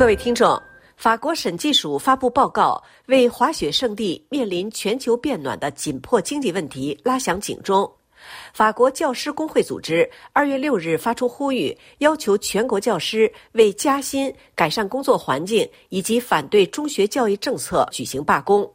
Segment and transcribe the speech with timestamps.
[0.00, 0.58] 各位听众，
[0.96, 7.86] 法国审计署发布报告，为滑雪胜地面临全球变暖的紧迫经济问题拉响警钟。
[8.54, 18.72] 法国教师工会组织二月六日发出呼吁，要求全国教师为加薪、改善工作环境以及反对中学教育政策举行罢工。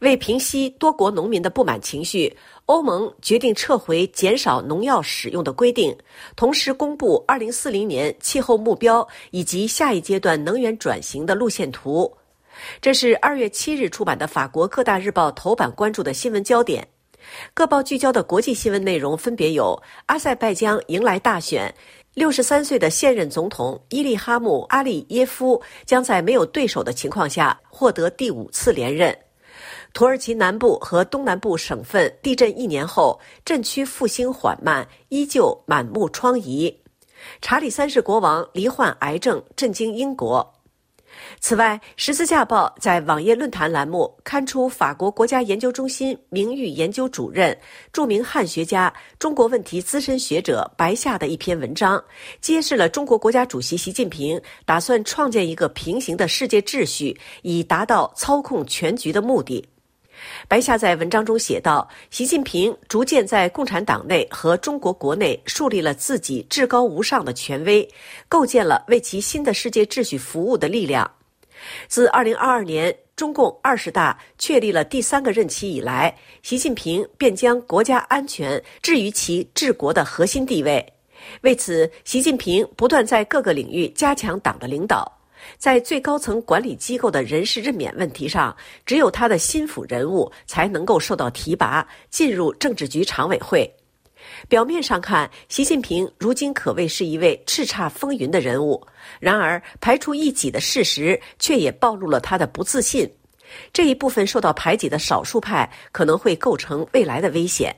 [0.00, 2.34] 为平息多国农民的不满情绪，
[2.66, 5.96] 欧盟决定撤回减少农药使用的规定，
[6.36, 12.12] 同时公布2040年气候目标以及下一阶段能源转型的路线图。
[12.80, 16.86] 这是2月7日出版的法国各大日报头版关注的新闻焦点。
[17.52, 21.74] 各报聚焦的国际新闻内容分别有：阿塞拜疆迎来大选
[22.16, 29.16] ，63岁的现任总统伊利哈木·阿利耶夫将在没有对手的情况下获得第五次连任。
[29.94, 36.74] 土耳其南部和东南部省份地震一年后，震区复兴缓慢，依旧满目疮痍。
[37.40, 40.52] 查理三世国王罹患癌症，震惊英国。
[41.38, 47.56] 此外，《十字架报》在网页论坛栏目刊出法国国家研究中心名誉研究主任、
[47.92, 52.02] 著名汉学家、中国问题资深学者白夏的一篇文章，
[52.40, 59.64] 揭示了中国国家主席习近平打算创建一个平行的世界秩序，以达到操控全局的目的。
[60.48, 67.88] 白夏在文章中写道：“习近平逐渐在共产党内和中国国内树立了自己至高无上的权威，
[68.28, 71.10] 构建了为其新的世界秩序服务的力量。
[71.88, 80.84] 自2022年中共二十大确立了第三个任期以来，习近平便将国家安全置于其治国的核心地位。
[81.40, 85.10] 为此，习近平不断在各个领域加强党的领导。”
[85.58, 93.70] 在最高层管理机构的人事任免问题上，只有他的心腹人物才能够受到提拔，进入政治局常委会。
[94.48, 98.84] 表面上看，习近平如今可谓是一位叱咤风云的人物，
[99.20, 103.10] 然而排除异己的事实却也暴露了他的不自信。
[103.72, 107.74] 这一部分受到排挤的少数派可能会构成未来的危险。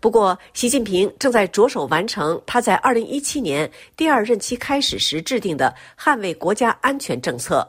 [0.00, 7.68] 不过，习近平正在着手完成他在2017年第二任期开始时制定的捍卫国家安全政策。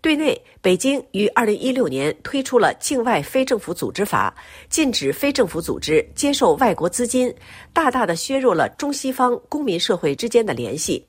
[0.00, 4.34] 对内，北京于2016年推出了《境外非政府组织法》，
[4.70, 7.32] 禁止非政府组织接受外国资金，
[7.72, 11.06] 大大的削弱了中西方公民社会之间的联系。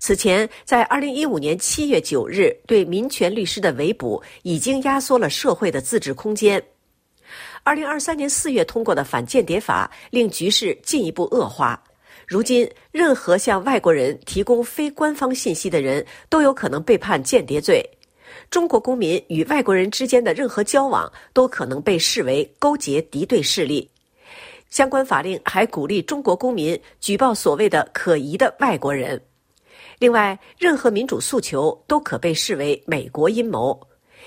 [0.00, 6.60] 此前，在2015年7月9日对民权律师的围捕，已经压缩了社会的自治空间。
[7.68, 11.78] 二零二三年四月通过的反间谍法令局势进一步恶化。
[12.26, 17.86] 如今，任何向外国人提供非官方信息的人都有可能被判间谍罪。
[18.50, 23.86] 中国公民与外国人之间的任何交往都可能被视为勾结敌对势力。
[24.70, 29.20] 相关法令还鼓励中国公民举报所谓的可疑的外国人。
[29.98, 33.78] 另外，任何民主诉求都可被视为美国阴谋。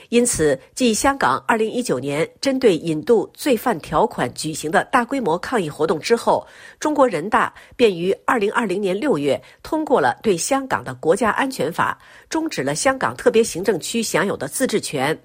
[0.10, 6.46] 因此，继香港2019年针对引渡罪犯条款举行的大规模抗议活动之后，
[6.80, 11.98] 中国人大便于2020年6月通过了对香港的国家安全法，
[12.30, 15.18] 终止了香港特别行政区享有的自治权。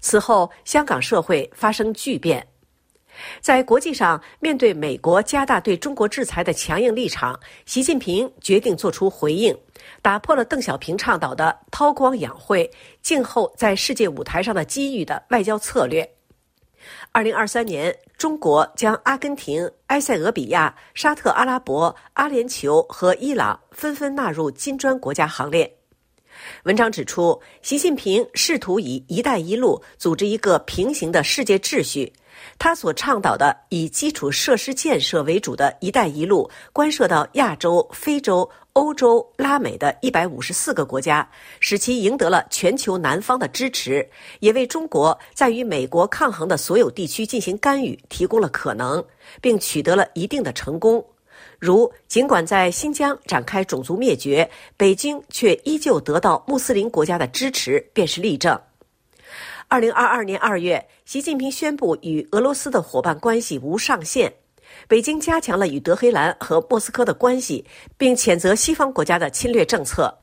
[0.00, 2.46] 此后，香港社会发生巨变。
[3.40, 9.56] 在国际上，面对美国加大对中国制裁的强硬立场，习近平决定作出回应，
[10.02, 12.70] 打破了邓小平倡导的“韬光养晦，
[13.02, 16.08] 静候在世界舞台上的机遇”的外交策略。
[17.10, 25.70] 二零二三年，中国将阿根廷、埃塞俄比亚、沙特阿拉伯、阿联酋和伊朗纷纷纳入金砖国家行列。
[26.62, 32.10] 文章指出，习近平试图以“一带一路”组织一个平行的世界秩序。
[32.58, 41.28] 他所倡导的以基础设施建设为主的一带一路，关涉到亚洲、非洲、欧洲、拉美的一百五十四个国家，
[41.60, 44.08] 使其赢得了全球南方的支持，
[44.40, 49.04] 也为中国在与美国抗衡的所有地区进行干预提供了可能，
[49.40, 51.04] 并取得了一定的成功。
[51.60, 58.60] 如，尽管在新疆展开种族灭绝，北京却依旧得到穆斯林国家的支持，便是例证。
[59.70, 64.32] 二零二二年二月，习近平宣布与俄罗斯的伙伴关系无上限。
[64.88, 67.62] 北京加强了与德黑兰和莫斯科的关系，
[67.98, 70.16] 并谴责西方国家的侵略政策。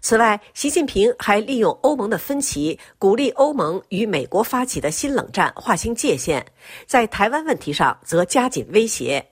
[0.00, 6.44] 此外，习近平还利用欧盟的分歧，鼓励欧盟与美国发起的新冷战划清界限，
[6.84, 9.24] 在台湾问题上则加紧威胁。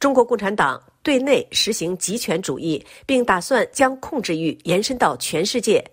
[0.00, 5.84] 中国共产党对内实行极权主义，并打算将控制欲延伸到全世界，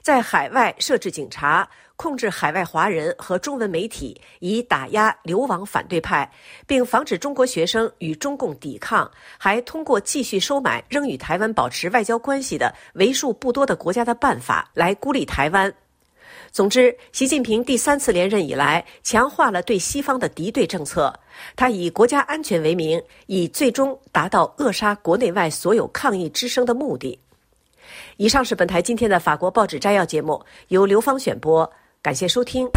[0.00, 1.68] 在海外设置警察。
[2.02, 6.28] 控制海外华人和中文媒体，以打压流亡反对派，
[6.66, 9.08] 并防止中国学生与中共抵抗，
[9.38, 15.72] 还通过继续收买仍与台湾保持外交关系的为数不多的国家的办法来孤立台湾。
[16.50, 21.14] 总之，习近平第三次连任以来，强化了对西方的敌对政策。
[21.54, 27.16] 他以国家安全为名，以最终达到扼杀国内外所有抗议之声的目的。
[28.16, 31.70] 以上是本台今天的法国报纸摘要节目，由刘芳选播，
[32.02, 32.68] 感谢收听。